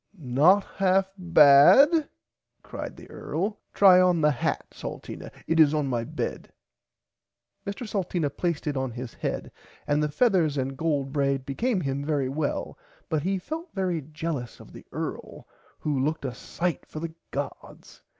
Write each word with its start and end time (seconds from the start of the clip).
Not 0.17 0.63
half 0.77 1.11
bad 1.15 2.09
cried 2.63 2.97
the 2.97 3.07
earl 3.11 3.59
try 3.71 4.01
on 4.01 4.19
the 4.21 4.31
hat 4.31 4.65
Salteena 4.71 5.29
it 5.45 5.59
is 5.59 5.75
on 5.75 5.85
my 5.85 6.03
bed. 6.03 6.51
Mr 7.67 7.87
Salteena 7.87 8.31
placed 8.31 8.65
it 8.65 8.75
on 8.75 8.89
his 8.89 9.13
head 9.13 9.51
and 9.85 10.01
the 10.01 10.09
feathers 10.09 10.57
and 10.57 10.75
gold 10.75 11.13
braid 11.13 11.45
became 11.45 11.81
him 11.81 12.03
very 12.03 12.29
well 12.29 12.79
but 13.09 13.21
he 13.21 13.37
felt 13.37 13.69
very 13.75 14.01
jellous 14.01 14.59
of 14.59 14.73
the 14.73 14.87
earl 14.91 15.47
who 15.77 15.99
looked 16.03 16.25
a 16.25 16.33
sight 16.33 16.83
for 16.87 16.99
the 16.99 17.13
gods. 17.29 18.01